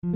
[0.00, 0.06] 大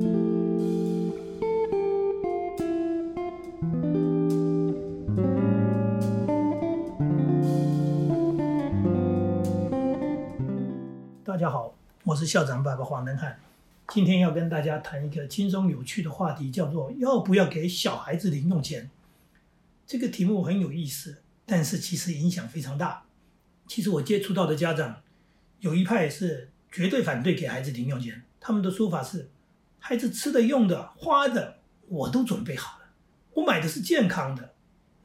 [11.36, 11.74] 家好，
[12.04, 13.40] 我是校长爸爸黄能汉，
[13.88, 18.88] 今天要跟大家谈一个轻松有趣的话题，叫做要不要给小孩子零用钱。
[19.84, 23.02] 这个题目很有意思，但是其实影响非常大。
[23.66, 25.02] 其实我接触到的家长，
[25.58, 29.28] 有一派是绝对反对给孩子零用钱，他们的说法是，
[29.84, 31.56] 孩子吃的、用的、花的，
[31.88, 32.86] 我都准备好了，
[33.34, 34.52] 我买的是健康的，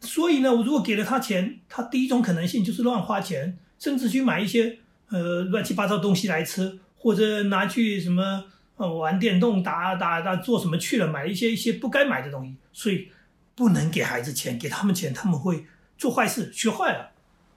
[0.02, 4.78] 所以呢，我如果给了他钱，他第一种可能性就是乱花钱，甚至去买一些
[5.10, 8.46] 呃乱七八糟东西来吃，或者拿去什么
[8.76, 13.10] 呃玩电动、打打打做什么去了，买一些一些不该买的东西，所以
[13.56, 15.66] 不能给孩子钱，给他们钱他们会
[15.98, 17.10] 做坏事，学坏了。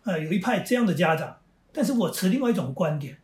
[0.04, 1.36] 呃，有一派这样的家长，
[1.70, 3.18] 但是我持另外一种观点。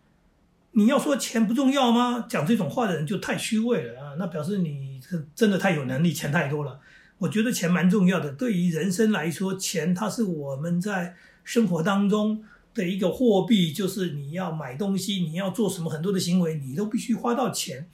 [0.78, 2.26] 你要说钱不重要吗？
[2.28, 4.14] 讲这种话的人就太虚伪了啊！
[4.18, 5.00] 那表示你
[5.34, 6.78] 真的太有能力，钱太多了。
[7.16, 17.88] 我觉得钱蛮重要的，对于人生来说，钱它是我们在生活当中的一个货币，就是你要买东西，你要做什么很多的行为，你都必须花到钱。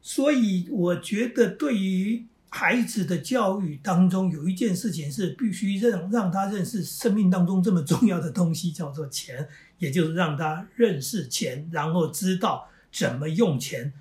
[0.00, 2.24] 所以我觉得对于。
[2.54, 13.94] 孩子的教育当中有一件事情是必须让让他认识生命当中这么重要的东西，叫做钱，也就是让他认识钱，然后知道怎么用钱。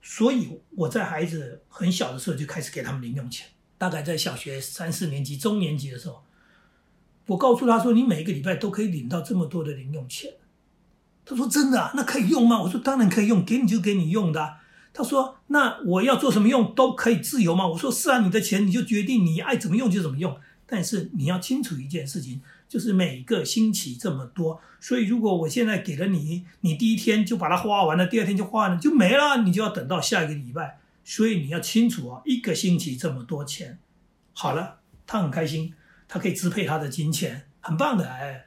[0.00, 6.24] 所以我在孩子很小的时候就开始给他们零用钱，大概在小学三四年级、中年级的时候，
[7.26, 10.32] 我告诉他说：“你每个礼拜都可以领到这么多的零用钱。”
[11.26, 11.92] 他说：“真的啊？
[11.94, 14.56] 那可以用吗？”我说：“当然可以用，给你就给你用的。”
[14.96, 20.36] 他说：“那我要做什么用都可以自由吗？”我说：“是啊，你的钱你就决定你爱怎么用就怎么用。
[20.66, 30.78] 但是你要清楚一件事情，就是每个星期这么多，所以如果我现在给了你，你第一天就把它花完了，第二天就花完了就没了，你就要等到下一个礼拜。
[31.04, 33.78] 所以你要清楚啊，一个星期这么多钱，
[34.32, 34.78] 好了，
[35.08, 35.74] 他很开心，
[36.06, 38.46] 他可以支配他的金钱，很棒的哎。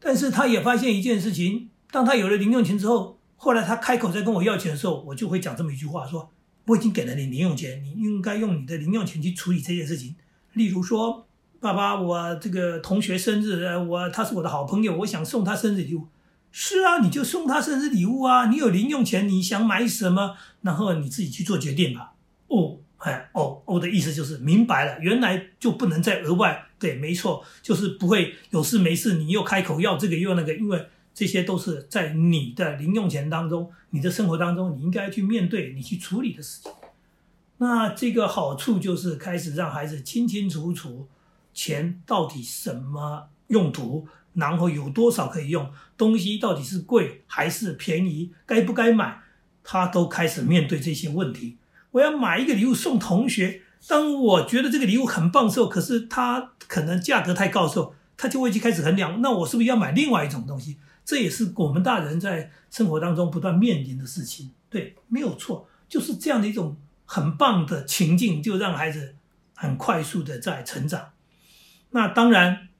[0.00, 6.30] 但是他也发现一件事情，当他有了零用钱之后。”后来他开口再跟我要钱的时候，我就会讲这么一句话：说
[6.66, 10.16] 我已经给了你零用钱，你应该用你的零用钱去处理这件事情。
[10.54, 11.26] 例如说，
[11.60, 16.08] 爸爸，我这个同学生日，我他是我的好朋友，我想送他生日礼物。
[16.50, 22.14] 是啊，你就送他生日礼物啊，你有零用钱，你想买什么，然后你自己去做决定吧。
[22.48, 26.66] 哦，哎，哦，哦的意思就是明白了，原来就不能再额外。
[26.78, 30.88] 对，没错，就是不会有事没事你又开口要这个又那个，因为。
[31.16, 36.70] 这些都是在你的零用钱当中，你的生活当中，你应该去面对、你去处理的事情。
[37.56, 41.08] 那这个好处就是开始让孩子清清楚楚，
[41.54, 49.22] 钱到底什么用途，然后有多少可以用，东西到底是贵还是便宜，该不该买，
[49.64, 51.56] 他都开始面对这些问题。
[51.92, 60.76] 我要买一个礼物送同学，当我觉得这个礼物很棒的时候，可是它可能价格太高时候，他就会去开始衡量，那我是不是要买另外一种东西？
[61.06, 69.14] 这也是我们大人在生活当中不断面临的事情，对，没有错，就是这样的一种很棒的情境，就让孩子
[69.54, 71.12] 很快速的在成长。
[71.90, 72.70] 那当然，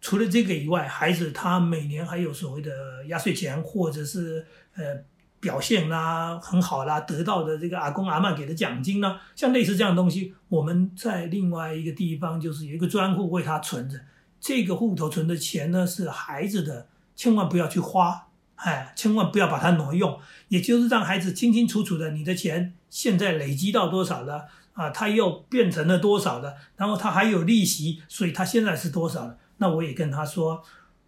[0.00, 5.04] 除了这个以外，孩子他每年还有所谓的压岁钱，或者是呃
[5.38, 14.00] 表现啦很好啦，得到的这个阿公阿妈给的奖金呢，像类似这样的东西，我们在另外一个地方就是有一个专户为他存着，
[14.40, 16.88] 这个户头存的钱呢是孩子的。
[17.14, 20.18] 千万不要去花，哎，千万不要把它挪用，
[20.48, 24.90] 也就是让孩子清清楚楚的，你的钱现在累积到多少了啊？
[24.90, 26.54] 他又变成了多少了？
[26.76, 29.38] 然后他还有利息，所以他现在是多少了？
[29.58, 30.62] 那我也跟他说，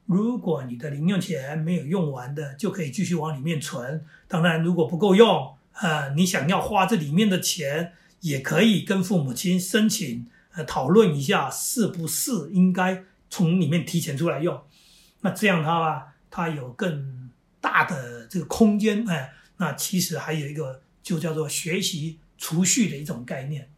[0.06, 4.04] 如果你的零用钱没有用完的，就可以继续往里面存。
[4.28, 14.60] 当然，如果不够用，啊，你想要花这里面的钱，也可以跟父母亲申请，呃，讨论一下是不是应该从里面提前出来用。
[15.24, 23.70] 那这样他吧，他有更大的这个空间，哎，那其实还有一个就叫做学习储蓄的一种概念。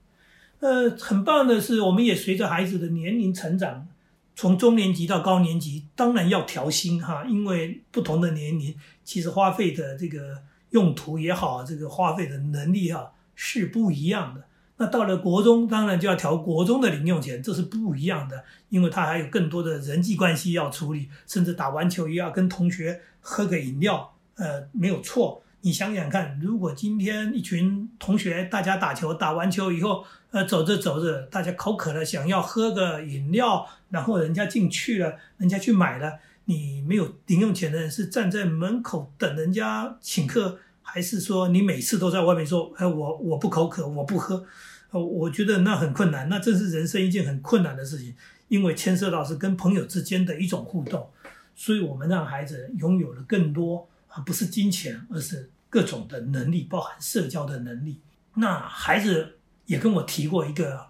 [0.58, 3.86] 呃，很棒的是，我们也随着孩子的年龄成长，
[4.34, 14.44] 从中年级到高年级，当然要调薪哈，因为不同的年龄，其实花费的这个用途也好，这个花费的能力哈是不一样的。
[14.78, 25.42] 那到了国中，当然就要调国中的零用钱，这是不一样的，因为他还有更多的人际关系要处理，甚至打完球也要跟同学喝个饮料，呃，没有错。
[25.62, 40.58] 你想想看，如果今天一群同学大家打球，打完球以后，呃，走着走着，大家口渴了，想要喝个饮料，然后人家进去了，人家去买了，你没有零用钱的人是站在门口等人家请客。
[40.88, 44.46] 还是说你每次都在外面说，哎，我我不口渴，我不喝，
[44.90, 48.14] 呃，我觉得那很困难，那这是人生一件很困难的事情，
[48.48, 51.10] 因为牵涉到是跟朋友之间的一种互动，
[51.54, 58.00] 所以我们让孩子拥有了更多啊，不是金钱，而是各种的能力，包含社交的能力。
[58.34, 60.86] 那孩子也跟我提过一个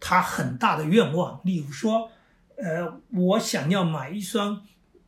[0.00, 2.10] 他很大的愿望，例如说，
[2.56, 4.62] 呃，我想要买一双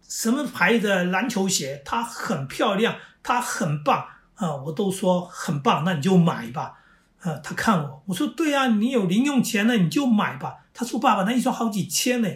[0.09, 4.07] 什么牌的篮球鞋，它很漂亮，它很棒
[4.39, 6.75] 啊，我都说很棒，那你就买吧。
[7.21, 10.65] 啊，他看我，我说对啊，你有零用钱了，你就买吧。
[10.73, 12.29] 他说爸爸，那一双好几千呢。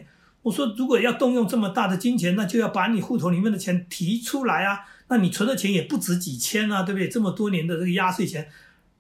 [0.43, 4.81] 我说如果要动用这么大的金钱，那就要把你户头里面的钱提出来啊。
[5.07, 7.09] 那你存的钱也不止几千啊，对不对？
[7.09, 8.49] 这么多年的这个压岁钱。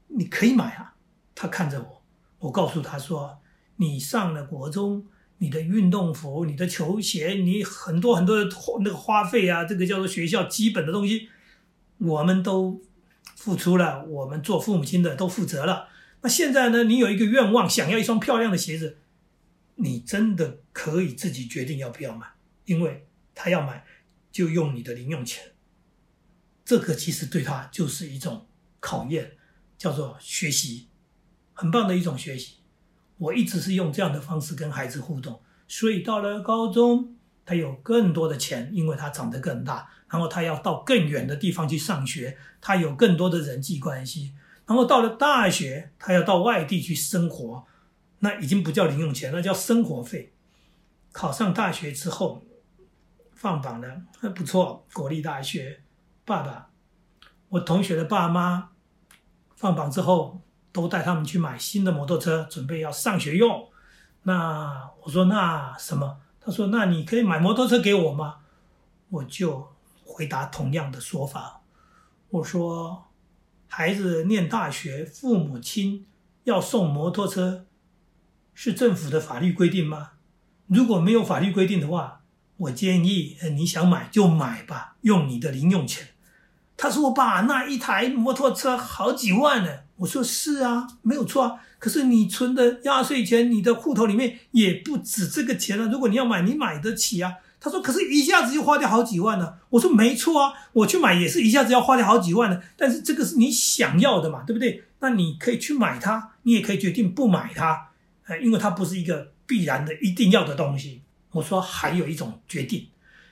[0.07, 0.95] 你可以买啊，
[1.35, 2.03] 他看着我，
[2.39, 3.39] 我告诉他说
[3.77, 5.05] ：“你上了国中，
[5.39, 8.49] 你的运动服、你的球鞋，你很多很多的
[8.81, 11.29] 那个花费啊，这个叫做学校基本的东西，
[11.99, 12.81] 我们都
[13.37, 15.89] 付出了，我们做父母亲的都负责了。
[16.23, 18.99] 那现在呢，你有一个愿望，想要一双漂亮的鞋子，
[19.77, 22.27] 你真的可以自己决定要不要买，
[22.65, 23.85] 因为他要买，
[24.31, 25.53] 就用你的零用钱。
[26.65, 28.47] 这个其实对他就是一种
[28.81, 29.33] 考验。”
[29.83, 30.87] 叫做学习，
[31.55, 32.59] 很棒的一种学习。
[33.19, 44.35] 我一直是用这样的方式跟孩子互动，所以到了高中，他有更多的钱，因为他长得更大，然后他要到更远的地方去上学，他有更多的人际关系。
[44.67, 47.65] 然后到了大学，他要到外地去生活，
[48.21, 50.33] 那已经不叫零用钱，那叫生活费。
[51.11, 52.43] 考上大学之后，
[53.35, 55.81] 放榜了，还不错，国立大学。
[56.25, 56.71] 爸爸，
[57.49, 58.71] 我同学的爸妈。
[59.57, 60.41] 放榜之后，
[60.73, 63.69] 都带他们去买新的摩托车，准备要上学用。
[64.23, 66.19] 那我说那什么？
[66.45, 68.37] 他说那你可以买摩托车给我吗？
[69.11, 69.73] 我就
[70.05, 71.61] 回答同样的说法。
[72.31, 73.05] 我说
[73.69, 76.07] 孩子念大学，父母亲
[76.45, 77.67] 要送摩托车，
[78.55, 80.13] 是政府的法律规定吗？
[80.67, 82.23] 如果没有法律规定的话，
[82.57, 86.09] 我建议你想买就买吧，用你的零用钱。
[86.77, 91.61] 他说：“爸那一台摩托车好几万呢。”我说：“是啊，没有错啊。
[91.83, 95.89] 可是你存的压岁钱，你的户头里面也不止这个钱了。
[95.89, 102.63] 如果你要买，你买得起啊。”他说：“可是一下子就花掉好几万了。”我说：“没错啊，我去买也是一下子要花掉好几万的。
[102.77, 104.85] 但是这个是你想要的嘛，对不对？
[105.01, 107.89] 那你可以去买它，你也可以决定不买它，
[108.29, 111.03] 呃，因为它不是一个必然的、一定要的东西。”
[111.33, 112.87] 我说：“还有一种决定，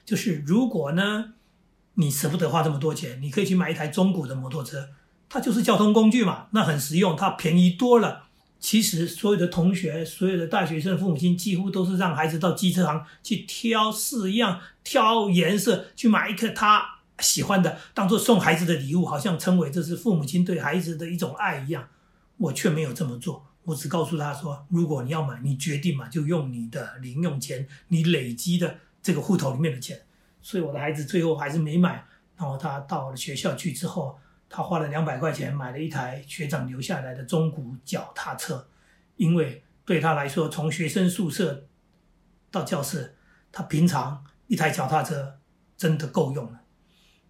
[0.05, 1.35] 就是如果呢？”
[1.95, 4.89] 你舍不得花这么多钱，你可以去买一台中古的摩托车，
[5.29, 8.30] 它就是交通工具嘛，那很实用，它便宜多了。
[8.61, 21.89] 其实所有的同学、所有的大学生父母亲几乎都是让孩子到机车行去挑式样、挑颜色，去买一颗他喜欢的，当做送孩子的礼物，好像称为这是父母亲对孩子的一种爱一样。
[22.37, 30.01] 我却没有这么做，我只告诉他说：如果你要买，你决定嘛，就用你的零用钱，你累积的这个户头里面的钱。
[30.43, 32.05] 所以我的孩子最后还是没买，
[32.37, 34.19] 然后他到了学校去之后，
[34.51, 38.69] 他花了两百块钱买了一台学长留下来的中古脚踏车，
[39.17, 41.67] 因为对他来说，从学生宿舍
[42.51, 43.15] 到教室，
[43.53, 45.39] 他平常一台脚踏车
[45.77, 46.61] 真的够用了。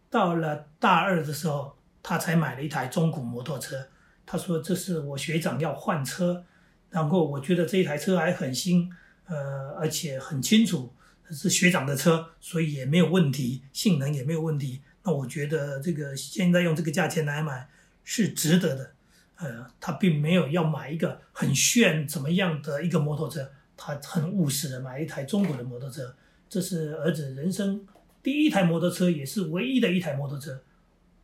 [0.09, 3.89] 到了大二的时候，他才买了一台中古摩托车。
[4.25, 6.45] 他说：“这是我学长要换车，
[6.89, 8.91] 然后我觉得这一台车还很新，
[9.27, 10.95] 呃，而且很清楚。”
[11.33, 14.83] 是学长的车，所以也没有问题，性能也没有问题。
[15.03, 17.69] 那我觉得这个现在用这个价钱来买
[18.05, 18.93] 是值得的。
[19.37, 26.15] 呃，他并没有要买一个很炫怎么样的一个摩托车，他很务实的买一台中国的摩托车。
[26.47, 27.87] 这是儿子人生
[28.23, 30.61] 第一台摩托车，也是唯一的一台摩托车，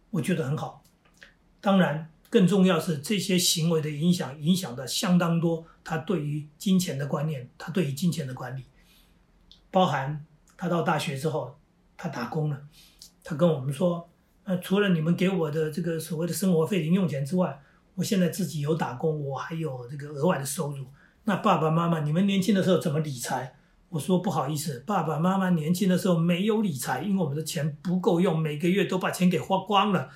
[0.09, 0.83] 我觉得很好。
[1.61, 5.67] 当然，更重要是这些行为的影响，影响的相当多。
[5.85, 8.65] 他对于金钱的观念，他对于金钱的管理。
[9.71, 10.25] 包含
[10.57, 11.59] 他到大学之后，
[11.99, 12.63] 他打工了。
[13.29, 14.09] 他跟我们说
[14.47, 17.61] ：“呃，除了你们给我的这个所谓的生活费、零用钱之外，
[17.97, 20.87] 我现在自己有打工，我还有这个额外的收入。
[21.25, 23.57] 那爸爸妈妈，你们年轻的时候怎么理财？”
[23.91, 30.09] 我说：“不好意思，爸爸妈妈年轻的时候没有理财，因为我们的钱不够用，每个月都把钱给花光了。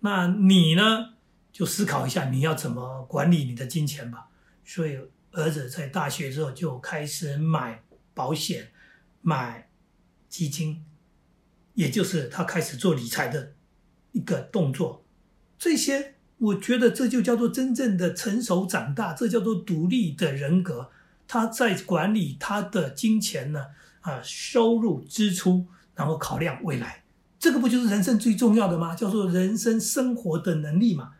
[0.00, 1.10] 那你呢？
[1.52, 4.26] 就思考一下你要怎么管理你的金钱吧。”
[4.66, 4.98] 所以
[5.30, 8.72] 儿子在大学之后就开始买保险。
[9.22, 9.68] 买
[10.28, 10.84] 基金，
[11.76, 13.52] 也就是他开始做理财的
[14.12, 15.04] 一个动作。
[15.58, 20.90] 这些，我觉得这就叫做真正的成熟长大，这叫做独立的人格。
[21.28, 23.66] 他在管理他的金钱呢，
[24.00, 27.04] 啊，收入支出，然后考量未来。
[27.38, 28.94] 这个不就是人生最重要的吗？
[28.94, 31.12] 叫做人生生活的能力嘛，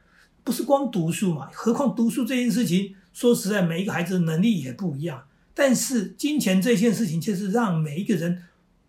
[0.43, 1.49] 不是光读书嘛？
[1.53, 5.25] 何况读书这件事情，说实在，每一个孩子的能力也不一样。
[5.55, 8.45] 但是金钱这件事情，却是让每一个人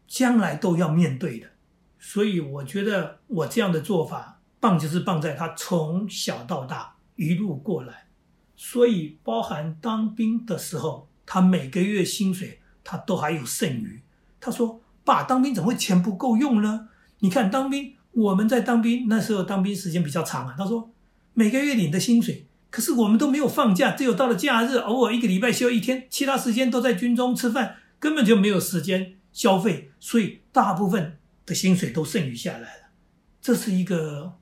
[0.08, 1.48] 将来都要面对的。
[2.00, 8.08] 所以我觉得我这样的做法，棒就是棒在他从小到大一路过来，
[8.56, 14.02] 所以包含当兵的时候，他每个月薪水他都还有剩余。
[14.40, 16.90] 他说：“爸，当兵怎么会钱不够用呢？
[17.20, 20.56] 你看当兵，我们在当兵那时候当兵时间比较长啊。
[20.58, 20.92] 他说
[21.34, 32.84] 每个月领的薪水。”可是我们都没有放假，只有到了假日，偶尔一个礼拜休一天，其他时间都在军中吃饭，根本就没有时间消费，所以大部分的薪水都剩余下来了。
[33.42, 34.34] 这是一个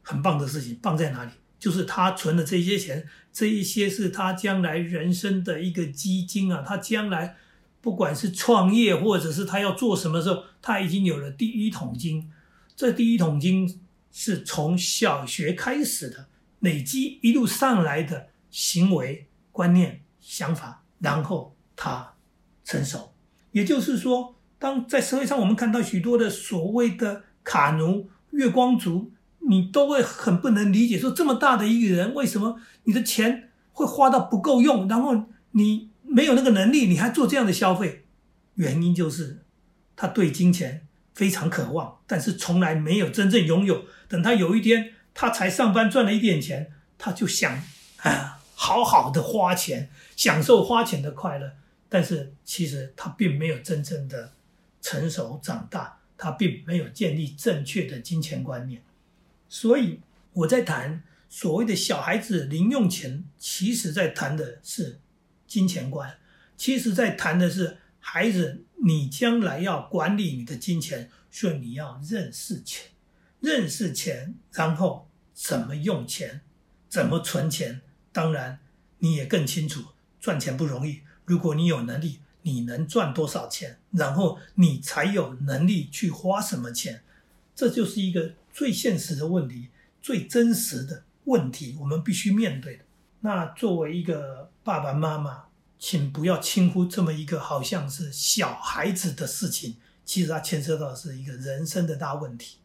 [0.00, 1.32] 很棒的事情，棒在哪里？
[1.58, 6.64] 就是他存的这些钱，这一些是他将来人生的一个基金啊。
[6.66, 7.36] 他将来
[7.82, 12.32] 不管是创业，或者是他要做什么时候，他已经有了第一桶金。
[12.74, 16.28] 这第一桶金是从小学开始的。
[16.62, 22.14] 累积一路上来的行为观念、想法，然后他
[22.62, 23.14] 成熟。
[23.50, 38.04] 也就是说，当在社会上我们看到许多的所谓的卡奴、月光族，你都会很不能理解，说这么大的一个人，为什么你的钱会花到不够用，然后你没有那个能力，你还做这样的消费？
[38.54, 39.40] 原因就是
[39.96, 43.86] 他对金钱非常渴望，但是从来没有真正拥有。
[44.06, 44.92] 等他有一天。
[45.14, 47.62] 他才上班赚了一点钱，他就想
[47.98, 51.52] 啊，好好的花钱，享受花钱的快乐。
[51.90, 54.32] 但是其实他并没有真正的
[54.82, 58.82] 成熟长大，他并没有建立正确的金钱观念。
[59.48, 60.00] 所以
[60.34, 65.00] 我在谈所谓的小孩子零用钱，其实在谈的是
[65.46, 66.18] 金钱观，
[66.56, 72.90] 其实在谈的是孩子，你将来要管理你的金钱，所以你要认识钱。
[73.40, 76.42] 认识钱，然后怎么用钱，
[76.88, 77.80] 怎么存钱。
[78.12, 78.60] 当然，
[78.98, 79.82] 你也更清楚
[80.20, 81.00] 赚钱不容易。
[81.24, 87.02] 如果你有能力，你能赚多少钱，然后你才有能力去花什么钱。
[87.54, 89.68] 这就是一个最现实的问题，
[90.00, 92.84] 最真实的问题，我们必须面对的。
[93.20, 95.44] 那作为一个爸爸妈妈，
[95.78, 102.56] 请不要轻忽这么一个好像是小孩子的事情，其实它牵涉到是一个人生的大问题。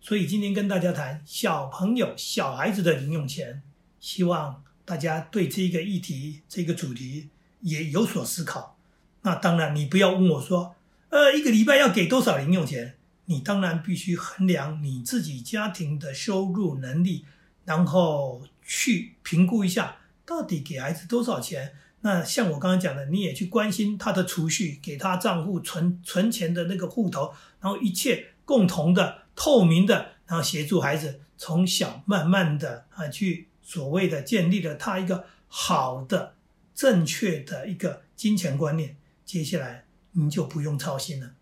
[0.00, 3.60] 所以今天跟大家谈小朋友、小孩子的零用钱，
[4.00, 7.28] 希望大家对这个议题、这个主题
[7.60, 8.78] 也有所思考。
[9.22, 10.74] 那当然，你不要问我说，
[11.10, 12.96] 呃，一个礼拜要给多少零用钱？
[13.26, 17.24] 你当然必须衡量你自己家庭的收入能力，
[17.64, 21.72] 然后去评估一下到底给孩子多少钱。
[22.00, 29.18] 那像我刚刚讲的，你也去关心他的储蓄，给他账户存存钱的那个户头，然后一切共同的。
[29.36, 36.34] 透明的，然后协助孩子从小慢慢的啊，去所谓的建立了他一个好的、
[36.74, 38.96] 正确的一个金钱观念。
[39.30, 41.36] 接下来你就不用操心了。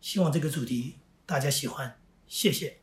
[0.00, 2.80] 希望这个主题大家喜欢，谢谢。